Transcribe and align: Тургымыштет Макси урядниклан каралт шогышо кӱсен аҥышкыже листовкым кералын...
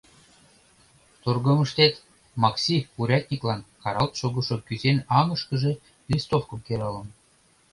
Тургымыштет 1.21 1.93
Макси 2.41 2.77
урядниклан 2.99 3.61
каралт 3.81 4.13
шогышо 4.19 4.57
кӱсен 4.67 4.97
аҥышкыже 5.19 5.71
листовкым 6.11 6.59
кералын... 6.67 7.07